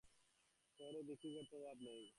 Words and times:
শহরে 0.79 0.99
ভিক্ষুকের 1.07 1.45
তো 1.51 1.55
অভাব 1.59 1.77
নেই। 1.81 2.03